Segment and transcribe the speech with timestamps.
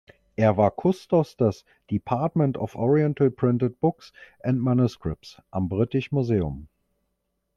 [0.35, 4.11] Er war Kustos des "Department of Oriental printed Books
[4.43, 6.67] and Manuscripts" am British Museum.